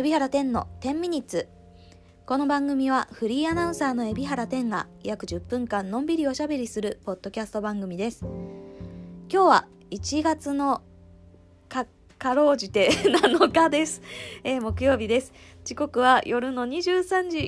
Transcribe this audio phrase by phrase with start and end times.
[0.00, 1.46] 海老原天の10ミニッツ。
[2.24, 8.24] この番組はフリーアナウンサーの海老原天が約10分間のんびりおしゃべりするポッドキャスト番組です。
[9.30, 10.80] 今日は1月の
[11.68, 11.84] か
[12.18, 14.00] かろうじて7日です、
[14.42, 15.34] えー木曜日です。
[15.66, 17.38] 時刻は夜の23時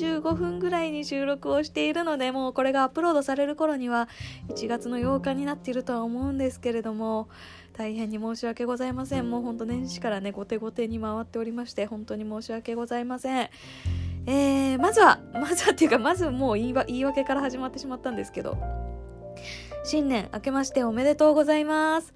[0.00, 4.08] 45分ぐらいに収録をしているのでもうこれがアップロードされる頃には
[4.48, 7.28] 1月の8日になっているとは思うんですけれども
[7.80, 9.30] 大変に申し訳ございません。
[9.30, 13.48] もうほんと年始からね後手後手に回っておりまして本当に申し訳ございません。
[14.26, 18.58] えー、まずはまずはっていうかまずもう言い言い訳から始まってしまったんですけど
[19.82, 22.12] 新年明けましておめでとうございます。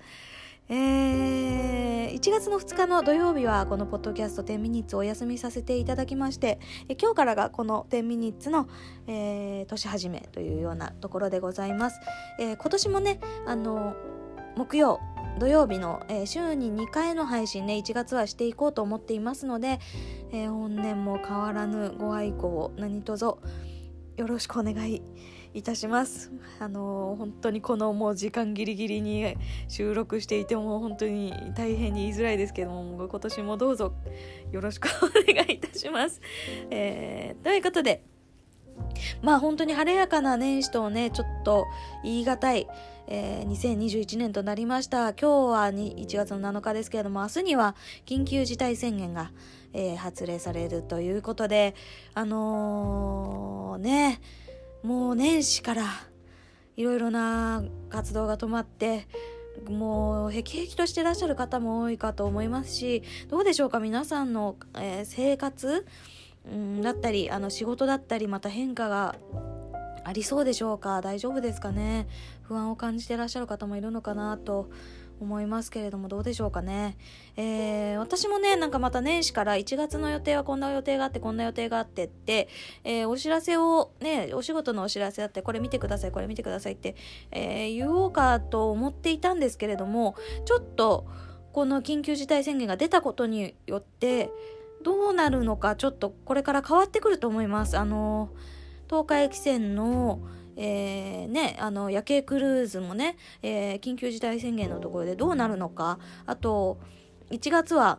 [0.68, 6.58] えー、1月の2日の土曜日はこのポッドキャスト10ミニッツお休みさせていただきまして
[6.88, 8.68] え今日からがこの10ミニッツの、
[9.06, 12.00] えー年始めというようなところでございます、
[12.38, 13.94] えー今年もねあの
[14.56, 15.00] 木曜
[15.38, 19.80] 土曜日の、えー週に2回の配信ね1月はしていこうと思っていますので、
[20.32, 23.38] えー本年も変わらぬご愛顧を何卒よ
[24.26, 25.02] ろしくお願い
[25.52, 26.32] いたします。
[26.60, 29.36] あのー本当にこのもう時間ギリギリに
[29.68, 33.92] 収録していても本当に大変に言いづらいですけども今年もどうぞ
[34.52, 36.20] よろしくお願いいたします、
[36.70, 38.04] えーということで
[39.22, 41.66] まあ本当に晴れやかな年始とねちょっと
[42.02, 42.66] 言い難い、
[43.06, 45.12] えー2021年となりました。
[45.12, 49.30] 今日は1月の7日ですけれども明日には緊急事態宣言が、
[49.72, 51.74] えー発令されるということで
[52.14, 54.20] あのーね
[54.82, 55.84] もう年始から
[56.76, 59.06] いろいろな活動が止まって
[59.68, 65.86] もうへきへきとしてらっしゃる方も多いかと思いますしどうでしょうか皆さんの、えー生活
[66.46, 69.16] うんだったりあの仕事だったりまた変化が
[70.04, 71.00] ありそうでしょうか？
[71.00, 72.06] 大丈夫ですかね？
[72.42, 74.70] 不安を感じてらっしゃる方もいるのかなと
[75.20, 76.96] 思いますけれどもどうでしょうかね、
[77.36, 82.48] えー私もねなんかまた年始から1月の予定はこんな予定があってこんな予定があってって、
[82.82, 86.96] えーお知らせをねお仕事のお知らせだってこれ見てくださいこれ見てくださいって、
[87.30, 91.06] えー言おうかと思っていたんですけれどもちょっと
[91.52, 94.30] この緊急事態宣言が出たことによって
[94.82, 97.78] どうなるのかちょっとこれから変わってくると思います。
[97.78, 98.30] あの
[98.88, 100.20] 東海汽船の
[100.56, 105.98] えーね、あの夜景クルーズもね、えー緊急事態宣言のところでどうなるのか。
[106.26, 106.78] あと
[107.30, 107.98] 1月は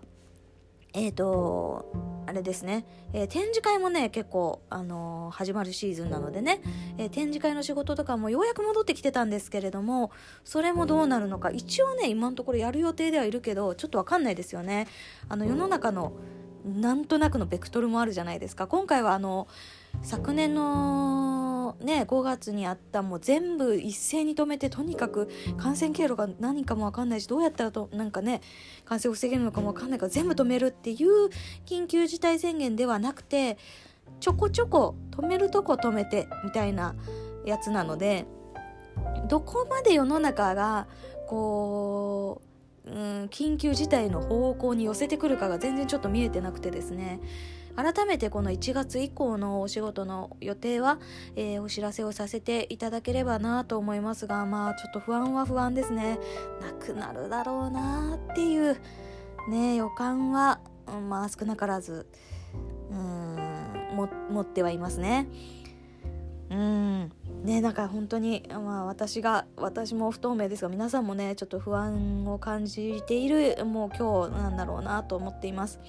[0.93, 1.91] えっ、と
[2.25, 6.61] あれですね、えー展示会もね結構、あのー始まるシーズンなのでね、
[6.97, 10.11] え展示会の仕事とかもようやく戻ってきてたんですけれども
[10.45, 11.51] それもどうなるのか。
[11.51, 14.87] 一応ね今のところやる予定ではいるけどちょっとわかんないですよね。
[15.27, 16.13] あの世の中の
[16.63, 18.65] なんとなくのベクトルもあるじゃないですか。
[18.67, 19.47] 今回はあの
[20.05, 28.41] 昨年のね5月にあったもう全部一斉に止めてとにかく感染経路が何かもわかんないしどうやったらとなんかね
[28.85, 31.29] 感染を防げるのかもわかんないから全部止めるっていう
[31.65, 33.57] 緊急事態宣言ではなくて
[34.19, 36.95] ちょこちょこ止めるとこ止めてみたいな
[37.45, 38.25] やつなので
[39.27, 40.87] どこまで世の中が
[41.27, 42.41] こ
[42.85, 47.19] う、うん、緊急事態の方向に寄せてくるかが全然ちょっと見えてなくてですね。
[47.75, 50.99] 改めてこの1月以降のお仕事の予定は、
[51.35, 56.19] えーお知らせをさせていただければなと思いますがまあちょっと不安は不安ですね。
[56.61, 58.77] なくなるだろうなっていう
[59.49, 62.07] ね予感は、うんまあ少なからず
[62.91, 63.35] うん
[63.95, 65.27] も持ってはいますね。
[66.49, 67.11] うん
[67.43, 75.79] ねなんか本当に、まあ、私が私も不透明ですが皆さんもねちょっと不安を感じているもう今日なんだろうなと思っています。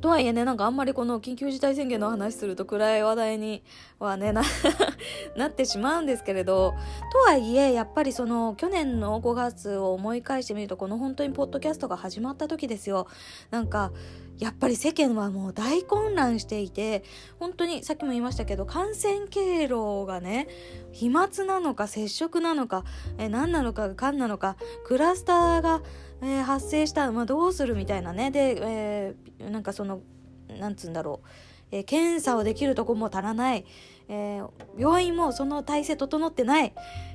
[0.00, 3.62] とはいえねなんかあんまりこの緊急事態宣言の話すると暗い話題に
[3.98, 4.42] はねな
[5.36, 6.74] なってしまうんですけれど
[7.12, 13.06] とはいえやっぱりその去年の5月を思い返してみるとこの本当にポッドキャストが始まった時ですよ。
[13.50, 13.92] なんか
[14.38, 17.04] やっぱり世間はもう大混乱していて
[17.38, 20.48] 本当にさっきも言いましたけど感染経路がね
[20.90, 22.84] 飛沫なのか接触なのか
[23.18, 25.82] え何なのかがんなのかクラスターが、
[26.22, 28.30] えー発生した、まあ、どうするみたいなね。
[28.30, 30.00] で、えーなんかその
[30.48, 31.28] なんつうんだろう、
[31.72, 33.64] えー検査をできるとこも足らない、
[34.08, 36.72] えー病院もその体制整ってない。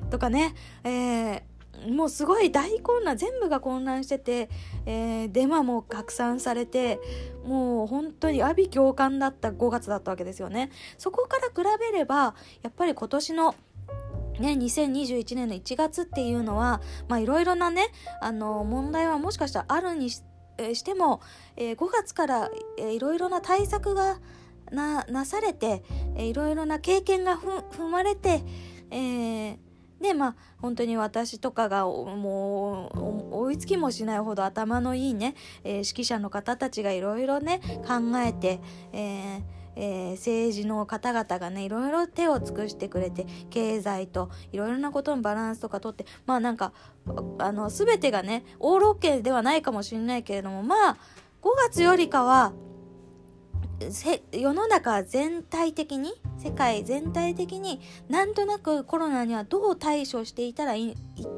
[0.09, 1.41] とかね、えー
[1.91, 3.17] もうすごい大混乱。
[3.17, 4.49] 全部が混乱してて、
[4.87, 6.99] えーデマも拡散されて。
[7.45, 9.51] もう本当に阿鼻共感だった。
[9.51, 10.69] 5月だったわけですよね。
[10.97, 13.55] そこから比べればやっぱり今年の
[14.39, 17.87] ね、2021年の1月っていうのはまあいろいろなね
[18.21, 20.23] あの問題はもしかしたらあるにし,、
[20.57, 21.21] えしても、
[21.55, 24.19] えー5月から、えーいろいろな対策が
[24.71, 25.83] ななされて、
[26.15, 28.43] えーいろいろな経験がふ踏まれて、
[28.91, 29.57] えー
[30.01, 32.91] でまあ本当に私とかがも
[33.33, 38.59] う追いつきもしないほど頭のいいね、えー、指揮者の方たちがいろいろね考えて、
[38.93, 46.73] えーえー、政治の方々がねいろいろ手を尽くしてくれて経済といろいろなことのバランスとかとってまあなんか
[47.37, 50.97] あの全てがねオールオッケーではないかもしれないけれどもまあ
[51.43, 52.53] 5月よりかは
[54.31, 57.79] 世の中全体的に世界全体的に
[58.09, 60.95] なんとなくコロナにはどう対処していたらいいっ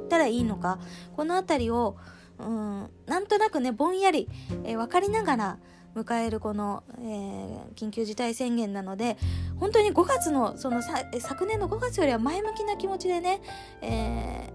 [0.08, 0.80] たらいいのか
[1.18, 1.98] この辺りを
[2.38, 4.30] うんなんとなくねぼんやり、
[4.64, 5.58] えー、分かりながら
[6.02, 9.18] 迎えるこの、えー、緊急事態宣言なので
[9.60, 13.42] 本当に5月のその昨年の5月よりは前向きな気持ちでね、
[13.82, 14.54] え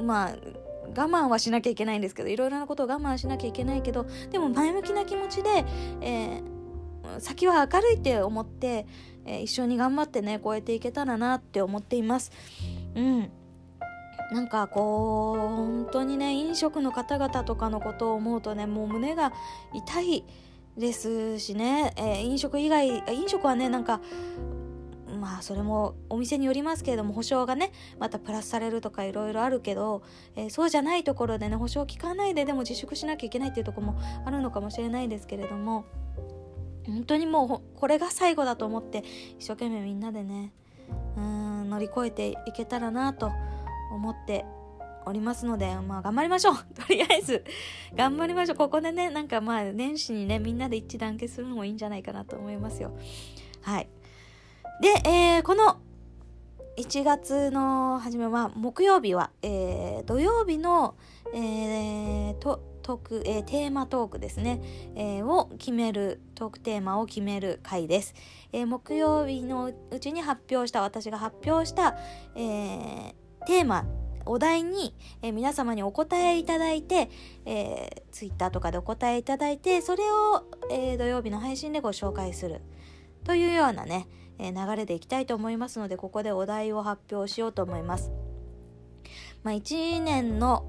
[0.00, 0.36] ー、まあ
[0.88, 5.64] 我慢はしなきゃいけないんですけどいろいろなことを我慢しなきゃいけないけどでも前向きな気持ちで、
[6.00, 8.86] えー、先は明るいって思って、
[9.24, 12.32] え、一緒に頑張ってね超えていけたらなって思っています。
[12.94, 13.30] うん
[14.32, 19.32] なんかこう本当にね飲食の方々とかのことを思うとねもう胸が
[19.72, 20.24] 痛い
[20.76, 24.00] ですしね、えー、飲食以外飲食はねなんか
[25.18, 30.02] まあそれもお店によりますけれども保証がねまたプラスされるとかいろいろあるけど、
[30.36, 35.86] えー、そうじゃないところでね保証効かないででも自粛しなきゃいけないっていうとこもあるのかもしれないですけれども
[36.86, 39.04] 本当にもうこれが最後だと思って
[39.38, 40.52] 一生懸命みんなでね
[41.16, 43.32] うん乗り越えていけたらなと
[43.90, 44.44] 思って
[45.06, 47.44] おりますので、まあ頑張りましょう とりあえず、
[47.94, 52.92] 頑張りましょうここでね、なんかまあ年始にね、みんなで一致団結するのもいいんじゃないかなと思いますよ。
[53.62, 53.88] はい。
[54.80, 55.78] で、えー、この
[56.78, 60.94] 1月の初めは、木曜日は、えー、土曜日の、
[61.34, 64.62] えー、と、トーク、えー、テーマトークですね、
[64.94, 68.14] えー、を決める、トークテーマを決める回です。
[68.52, 71.96] えー、木曜日のうちに発表した、私が発表した、
[72.36, 73.14] えー、
[73.48, 73.86] テーマ
[74.26, 77.08] お題に、え、皆様にお答えいただいて、
[77.46, 82.60] えー、ツイッターとかでお答えいただいてそれを、え、土曜日の配信でご紹介する
[83.24, 84.06] というようなね、
[84.38, 88.10] え流れでいきたいと思いますのでここでお題を発表しようと思います。
[89.44, 90.66] まあ、1年の、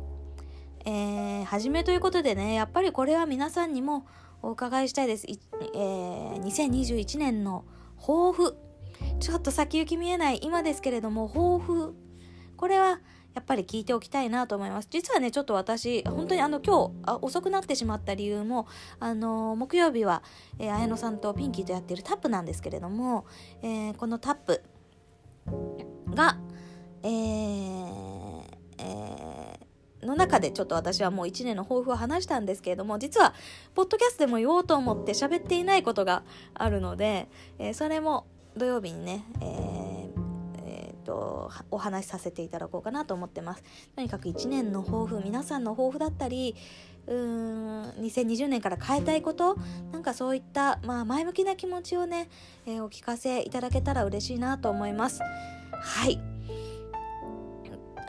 [0.86, 4.08] えー、初めということでねやっぱりこれは皆さんにも
[4.42, 5.28] お伺いしたいです。
[5.28, 7.66] えー、2021年の
[7.98, 8.56] 抱負
[9.20, 12.09] ちょっと先行き見えない今ですけれども抱負
[12.60, 13.00] これは
[13.36, 14.90] やっぱり聞いておきたいなと思います。
[14.92, 18.68] 実はね、ちょっと私、本当にあの今日あ遅くなってしまった理由も、
[19.00, 20.24] あの木曜日は、
[20.60, 23.26] えー、綾野さんとピンキーとやってるタップなんですけれども、
[23.62, 24.62] えー、このタップ
[26.14, 26.38] が、
[27.02, 28.44] えー
[28.80, 33.34] えー、の中でちょっと私はもう1年の抱負を話したんですけれども実は
[33.74, 36.24] ポッドキャストでも言おうと思って喋っていないことが
[36.54, 38.28] あるので、えー、それも
[38.58, 39.89] 土曜日にね、えー
[41.10, 43.64] とお話しさせていただこうかなと思ってます。
[43.96, 46.56] とにかく1年の抱負皆さんの抱負だったり
[47.08, 49.58] うーん2020年から変えたいこと
[49.92, 52.30] なんかそういった、まあ、前向きな気持ちをね、
[52.68, 55.22] えー、お聞かせいただけたら嬉しいなと思います。
[55.72, 56.39] はい。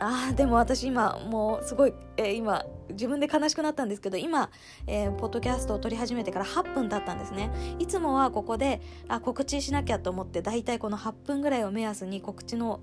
[0.03, 4.49] あーでも私今もうすごい、えー、今自分で悲しくなったんですけど今、
[4.87, 7.51] えー、ポッドキャストを撮り始めてから8分経ったんですね。
[7.77, 12.79] いつもはここであ告知しなきゃと思ってだいたいこの8分ぐらいを目安に告知の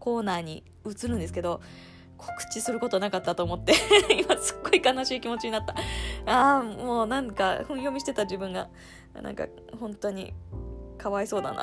[0.00, 1.60] コーナーに移るんですけど
[2.16, 3.74] 告知することなかったと思って
[4.10, 5.76] 今すっごい悲しい気持ちになった。
[6.26, 8.68] ああもうなんか本読みしてた自分が
[9.14, 9.46] なんか
[9.78, 10.34] 本当に
[10.98, 11.62] かわいそうだな。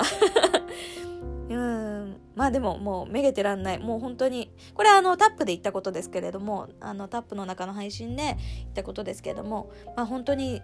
[1.48, 2.16] うん。
[2.34, 3.78] まあでももうめげてらんない。
[3.78, 8.34] もう本当にこれはあのタップで言ったことですけれどもあのタップの中の配信で言
[8.68, 10.62] ったことですけれどもまあ本当に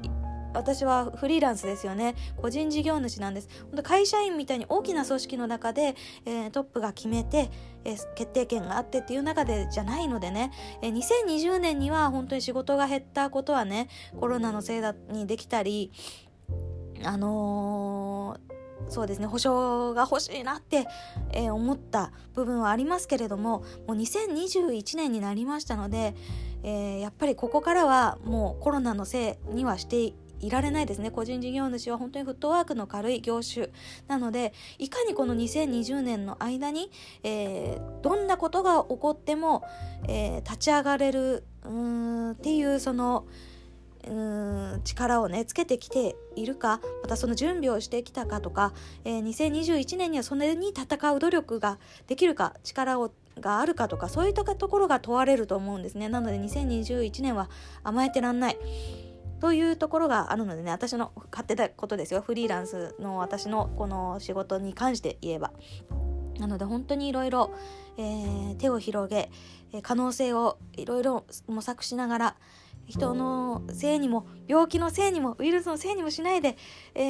[0.53, 2.15] 私はフリーランスですよね。
[2.37, 3.49] 個人事業主なんです。
[3.65, 5.95] 本当会社員みたいに大きな組織の中で、
[6.25, 7.51] えー、トップが決めて、
[7.85, 10.51] えー、決定権があってっていう中でじゃないのでね、
[10.83, 15.93] えー、2020年には本当に仕事が減ったことはねコロナのせいだにできたり
[17.05, 18.50] あのー、
[18.89, 20.87] そうですね保証が欲しいなって、
[21.33, 26.15] えー、思った部分はありますけれどももう2021年になりましたので、
[26.63, 31.11] えー、やっぱりここからはもうコロナのせいにはしていられないですね。
[31.11, 33.69] 個人事業主は本当にフットワークの軽い業種
[34.09, 36.91] なのでいかにこの2020年の間に、
[37.23, 39.65] えー、どんなことが起こっても、
[40.09, 43.27] えー、立ち上がれるうんっていうその
[44.85, 48.73] 力をねつけてきているかまたその準備をしてきたかとか、
[49.04, 56.09] えー、2021年にはそれに戦う努力ができるか力をがあるかとかそういったところが問われると思うんですね。
[56.09, 57.49] なので2021年は
[57.83, 58.59] 甘えてらんない。
[59.40, 62.21] というところがあるのでね私の勝手なことですよ。
[62.21, 65.52] フリーランスの私のこの仕事に関して言えば。
[66.38, 67.52] なので本当にいろいろ
[68.59, 69.30] 手を広げ
[69.83, 72.37] 可能性をいろいろ模索しながら
[72.90, 76.56] 人のせいにも病気のせいにもウイルスのせいにもしないで、
[76.94, 77.00] え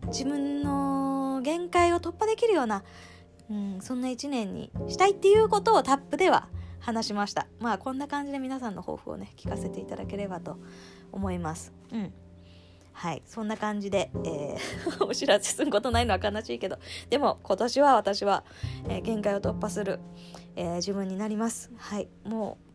[0.00, 2.82] ー、自分の限界を突破できるような、
[3.50, 6.48] うん、そんな一年にしたいっていうことをタップでは
[6.80, 7.46] 話しました。
[7.60, 10.58] まあこんな感じで皆さんの抱負をね聞かせていただければと
[11.12, 11.72] 思います。
[11.92, 12.12] うん。
[12.92, 13.22] はい。
[13.26, 16.78] そんな感じで、えー、 お知らせすることないのは悲しいけど
[17.10, 18.44] でも今年は私は、
[18.88, 20.00] えー、限界を突破する、
[20.56, 21.70] えー、自分になります。
[21.76, 22.08] はい。
[22.24, 22.67] もう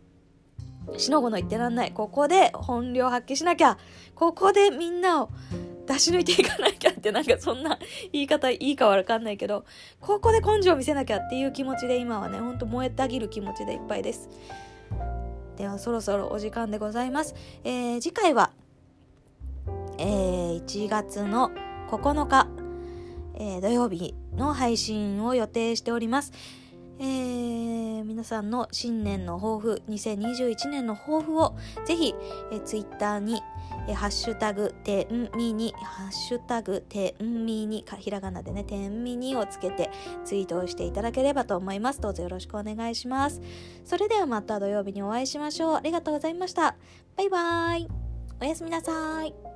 [0.98, 1.92] しのごの言ってらんない。
[1.92, 3.78] ここで本領発揮しなきゃ。
[4.16, 5.30] ここでみんなを
[5.88, 7.78] 出し抜いていかなきゃってなんかそんな
[8.12, 9.66] 言い方いいかわかんないけど。
[10.00, 14.30] ここで根性を見せなきゃっていう気持ちで今はねほんと燃えたぎる気持ちでいっぱいです。
[15.58, 18.52] ではそろそろお時間でございます、えー、次回は
[19.98, 21.52] えー、1月の
[21.90, 22.48] 9日、
[23.36, 26.34] えー、土曜日の配信を予定しております。
[27.00, 32.14] えー、皆さんの新年の抱負、2021年の抱負をぜひ、
[32.52, 33.42] えー、ツイッターに、
[33.88, 39.90] えー、ハッシュタグ、てんみに、ハッシュタグ、てんみに、ひらがなでね、てんみにをつけて
[40.24, 42.02] ツイートをしていただければと思います。
[42.02, 43.42] どうぞよろしくお願いします。
[43.84, 45.76] それではまた土曜日にお会いしましょう。
[45.76, 46.76] ありがとうございました。
[47.18, 47.88] バイバーイ。
[48.42, 49.53] おやすみなさい。